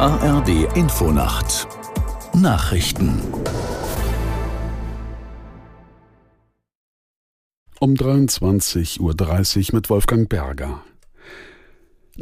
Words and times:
ARD 0.00 0.48
Infonacht 0.76 1.68
Nachrichten 2.32 3.20
um 7.80 7.92
23.30 7.92 9.00
Uhr 9.00 9.74
mit 9.74 9.90
Wolfgang 9.90 10.26
Berger. 10.26 10.80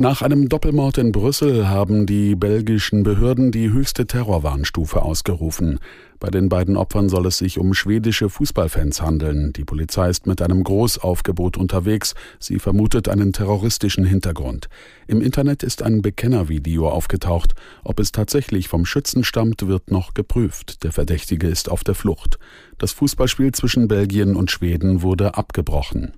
Nach 0.01 0.23
einem 0.23 0.49
Doppelmord 0.49 0.96
in 0.99 1.11
Brüssel 1.11 1.69
haben 1.69 2.07
die 2.07 2.37
belgischen 2.37 3.03
Behörden 3.03 3.51
die 3.51 3.73
höchste 3.73 4.07
Terrorwarnstufe 4.07 5.03
ausgerufen. 5.03 5.80
Bei 6.21 6.30
den 6.30 6.48
beiden 6.48 6.77
Opfern 6.77 7.09
soll 7.09 7.27
es 7.27 7.39
sich 7.39 7.59
um 7.59 7.75
schwedische 7.75 8.29
Fußballfans 8.29 9.03
handeln. 9.03 9.53
Die 9.55 9.65
Polizei 9.65 10.09
ist 10.09 10.29
mit 10.29 10.41
einem 10.41 10.62
Großaufgebot 10.62 11.57
unterwegs. 11.57 12.15
Sie 12.39 12.61
vermutet 12.61 13.09
einen 13.09 13.33
terroristischen 13.33 14.05
Hintergrund. 14.05 14.69
Im 15.09 15.21
Internet 15.21 15.65
ist 15.65 15.83
ein 15.83 16.01
Bekennervideo 16.01 16.88
aufgetaucht. 16.88 17.57
Ob 17.83 17.99
es 17.99 18.12
tatsächlich 18.12 18.69
vom 18.69 18.87
Schützen 18.87 19.24
stammt, 19.24 19.66
wird 19.66 19.91
noch 19.91 20.15
geprüft. 20.15 20.85
Der 20.85 20.93
Verdächtige 20.93 21.49
ist 21.49 21.69
auf 21.69 21.83
der 21.83 21.96
Flucht. 21.96 22.38
Das 22.79 22.93
Fußballspiel 22.93 23.51
zwischen 23.51 23.88
Belgien 23.88 24.37
und 24.37 24.52
Schweden 24.52 25.02
wurde 25.02 25.35
abgebrochen. 25.35 26.12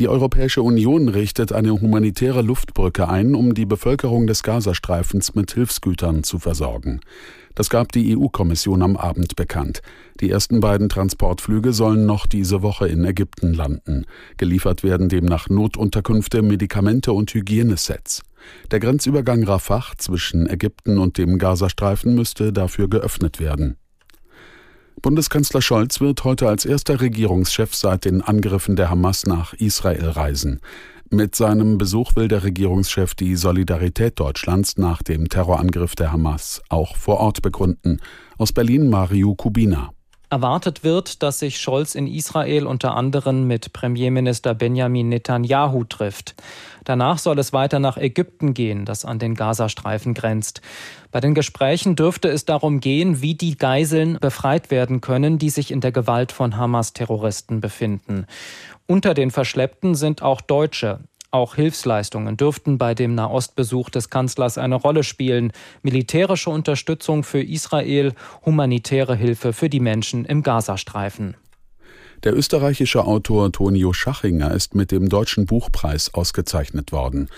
Die 0.00 0.08
Europäische 0.08 0.60
Union 0.62 1.08
richtet 1.08 1.52
eine 1.52 1.70
humanitäre 1.70 2.42
Luftbrücke 2.42 3.08
ein, 3.08 3.36
um 3.36 3.54
die 3.54 3.64
Bevölkerung 3.64 4.26
des 4.26 4.42
Gazastreifens 4.42 5.36
mit 5.36 5.52
Hilfsgütern 5.52 6.24
zu 6.24 6.40
versorgen. 6.40 7.00
Das 7.54 7.70
gab 7.70 7.92
die 7.92 8.16
EU-Kommission 8.16 8.82
am 8.82 8.96
Abend 8.96 9.36
bekannt. 9.36 9.82
Die 10.18 10.30
ersten 10.30 10.58
beiden 10.58 10.88
Transportflüge 10.88 11.72
sollen 11.72 12.06
noch 12.06 12.26
diese 12.26 12.62
Woche 12.62 12.88
in 12.88 13.04
Ägypten 13.04 13.54
landen. 13.54 14.04
Geliefert 14.36 14.82
werden 14.82 15.08
demnach 15.08 15.48
Notunterkünfte, 15.48 16.42
Medikamente 16.42 17.12
und 17.12 17.32
Hygienesets. 17.32 18.22
Der 18.72 18.80
Grenzübergang 18.80 19.44
Rafah 19.44 19.92
zwischen 19.96 20.50
Ägypten 20.50 20.98
und 20.98 21.18
dem 21.18 21.38
Gazastreifen 21.38 22.16
müsste 22.16 22.52
dafür 22.52 22.88
geöffnet 22.88 23.38
werden. 23.38 23.76
Bundeskanzler 25.04 25.60
Scholz 25.60 26.00
wird 26.00 26.24
heute 26.24 26.48
als 26.48 26.64
erster 26.64 27.02
Regierungschef 27.02 27.74
seit 27.74 28.06
den 28.06 28.22
Angriffen 28.22 28.74
der 28.74 28.88
Hamas 28.88 29.26
nach 29.26 29.52
Israel 29.52 30.08
reisen. 30.08 30.62
Mit 31.10 31.34
seinem 31.34 31.76
Besuch 31.76 32.16
will 32.16 32.26
der 32.26 32.42
Regierungschef 32.42 33.14
die 33.14 33.36
Solidarität 33.36 34.18
Deutschlands 34.18 34.78
nach 34.78 35.02
dem 35.02 35.28
Terrorangriff 35.28 35.94
der 35.94 36.10
Hamas 36.10 36.62
auch 36.70 36.96
vor 36.96 37.18
Ort 37.18 37.42
bekunden. 37.42 37.98
Aus 38.38 38.54
Berlin 38.54 38.88
Mario 38.88 39.34
Kubina. 39.34 39.92
Erwartet 40.30 40.82
wird, 40.82 41.22
dass 41.22 41.38
sich 41.38 41.60
Scholz 41.60 41.94
in 41.94 42.06
Israel 42.06 42.66
unter 42.66 42.96
anderem 42.96 43.46
mit 43.46 43.72
Premierminister 43.72 44.54
Benjamin 44.54 45.08
Netanyahu 45.08 45.84
trifft. 45.84 46.34
Danach 46.84 47.18
soll 47.18 47.38
es 47.38 47.52
weiter 47.52 47.78
nach 47.78 47.96
Ägypten 47.96 48.52
gehen, 48.52 48.84
das 48.84 49.04
an 49.04 49.18
den 49.18 49.34
Gazastreifen 49.34 50.12
grenzt. 50.12 50.60
Bei 51.10 51.20
den 51.20 51.34
Gesprächen 51.34 51.94
dürfte 51.94 52.28
es 52.28 52.44
darum 52.44 52.80
gehen, 52.80 53.22
wie 53.22 53.34
die 53.34 53.56
Geiseln 53.56 54.18
befreit 54.20 54.70
werden 54.70 55.00
können, 55.00 55.38
die 55.38 55.50
sich 55.50 55.70
in 55.70 55.80
der 55.80 55.92
Gewalt 55.92 56.32
von 56.32 56.56
Hamas-Terroristen 56.56 57.60
befinden. 57.60 58.26
Unter 58.86 59.14
den 59.14 59.30
Verschleppten 59.30 59.94
sind 59.94 60.22
auch 60.22 60.40
Deutsche. 60.40 61.00
Auch 61.34 61.56
Hilfsleistungen 61.56 62.36
dürften 62.36 62.78
bei 62.78 62.94
dem 62.94 63.16
Nahostbesuch 63.16 63.90
des 63.90 64.08
Kanzlers 64.08 64.56
eine 64.56 64.76
Rolle 64.76 65.02
spielen. 65.02 65.50
Militärische 65.82 66.48
Unterstützung 66.48 67.24
für 67.24 67.42
Israel, 67.42 68.12
humanitäre 68.46 69.16
Hilfe 69.16 69.52
für 69.52 69.68
die 69.68 69.80
Menschen 69.80 70.24
im 70.26 70.44
Gazastreifen. 70.44 71.36
Der 72.22 72.36
österreichische 72.36 73.04
Autor 73.04 73.50
Tonio 73.50 73.92
Schachinger 73.92 74.52
ist 74.52 74.76
mit 74.76 74.92
dem 74.92 75.08
Deutschen 75.08 75.44
Buchpreis 75.44 76.14
ausgezeichnet 76.14 76.92
worden. 76.92 77.28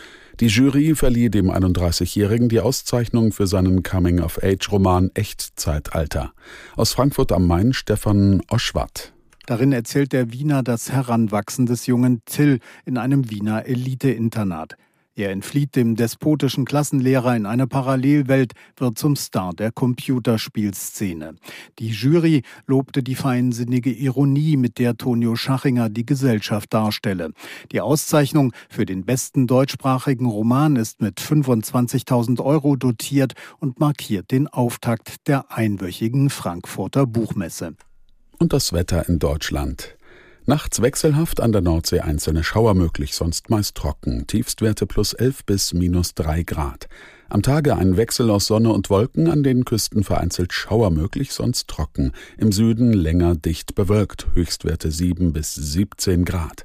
Die 0.40 0.48
Jury 0.48 0.94
verlieh 0.94 1.30
dem 1.30 1.50
31-Jährigen 1.50 2.50
die 2.50 2.60
Auszeichnung 2.60 3.32
für 3.32 3.46
seinen 3.46 3.82
Coming-of-Age-Roman 3.82 5.10
Echtzeitalter. 5.14 6.34
Aus 6.76 6.92
Frankfurt 6.92 7.32
am 7.32 7.46
Main 7.46 7.72
Stefan 7.72 8.42
Oschwart. 8.50 9.14
Darin 9.46 9.70
erzählt 9.70 10.12
der 10.12 10.32
Wiener 10.32 10.64
das 10.64 10.90
Heranwachsen 10.90 11.66
des 11.66 11.86
jungen 11.86 12.20
Till 12.24 12.58
in 12.84 12.98
einem 12.98 13.30
Wiener 13.30 13.64
Elite-Internat. 13.66 14.76
Er 15.18 15.30
entflieht 15.30 15.76
dem 15.76 15.96
despotischen 15.96 16.66
Klassenlehrer 16.66 17.34
in 17.34 17.46
eine 17.46 17.66
Parallelwelt, 17.66 18.52
wird 18.76 18.98
zum 18.98 19.16
Star 19.16 19.54
der 19.54 19.72
Computerspielszene. 19.72 21.36
Die 21.78 21.88
Jury 21.88 22.42
lobte 22.66 23.02
die 23.02 23.14
feinsinnige 23.14 23.90
Ironie, 23.90 24.58
mit 24.58 24.78
der 24.78 24.98
Tonio 24.98 25.34
Schachinger 25.34 25.88
die 25.88 26.04
Gesellschaft 26.04 26.74
darstelle. 26.74 27.32
Die 27.72 27.80
Auszeichnung 27.80 28.52
für 28.68 28.84
den 28.84 29.06
besten 29.06 29.46
deutschsprachigen 29.46 30.26
Roman 30.26 30.76
ist 30.76 31.00
mit 31.00 31.18
25.000 31.18 32.44
Euro 32.44 32.76
dotiert 32.76 33.32
und 33.58 33.80
markiert 33.80 34.30
den 34.32 34.48
Auftakt 34.48 35.28
der 35.28 35.50
einwöchigen 35.50 36.28
Frankfurter 36.28 37.06
Buchmesse 37.06 37.74
und 38.38 38.52
das 38.52 38.72
Wetter 38.72 39.08
in 39.08 39.18
Deutschland. 39.18 39.96
Nachts 40.48 40.80
wechselhaft, 40.80 41.40
an 41.40 41.50
der 41.50 41.60
Nordsee 41.60 42.00
einzelne 42.00 42.44
Schauer 42.44 42.74
möglich, 42.74 43.16
sonst 43.16 43.50
meist 43.50 43.74
trocken. 43.74 44.28
Tiefstwerte 44.28 44.86
plus 44.86 45.12
11 45.12 45.44
bis 45.44 45.74
minus 45.74 46.14
3 46.14 46.44
Grad. 46.44 46.88
Am 47.28 47.42
Tage 47.42 47.74
ein 47.74 47.96
Wechsel 47.96 48.30
aus 48.30 48.46
Sonne 48.46 48.72
und 48.72 48.88
Wolken, 48.88 49.28
an 49.28 49.42
den 49.42 49.64
Küsten 49.64 50.04
vereinzelt 50.04 50.52
Schauer 50.52 50.90
möglich, 50.92 51.32
sonst 51.32 51.66
trocken. 51.66 52.12
Im 52.38 52.52
Süden 52.52 52.92
länger 52.92 53.34
dicht 53.34 53.74
bewölkt, 53.74 54.28
Höchstwerte 54.34 54.92
7 54.92 55.32
bis 55.32 55.54
17 55.54 56.24
Grad. 56.24 56.64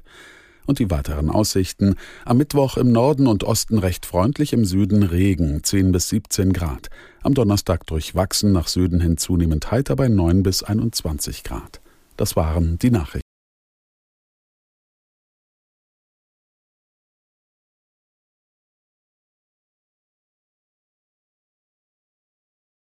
Und 0.66 0.78
die 0.78 0.90
weiteren 0.90 1.28
Aussichten. 1.30 1.96
Am 2.24 2.38
Mittwoch 2.38 2.76
im 2.76 2.92
Norden 2.92 3.26
und 3.26 3.44
Osten 3.44 3.78
recht 3.78 4.06
freundlich, 4.06 4.52
im 4.52 4.64
Süden 4.64 5.02
Regen, 5.02 5.64
10 5.64 5.92
bis 5.92 6.08
17 6.08 6.52
Grad. 6.52 6.88
Am 7.22 7.34
Donnerstag 7.34 7.86
durchwachsen, 7.86 8.52
nach 8.52 8.68
Süden 8.68 9.00
hin 9.00 9.16
zunehmend 9.16 9.70
heiter 9.70 9.96
bei 9.96 10.08
9 10.08 10.42
bis 10.42 10.62
21 10.62 11.42
Grad. 11.42 11.80
Das 12.16 12.36
waren 12.36 12.78
die 12.78 12.90
Nachrichten. 12.90 13.31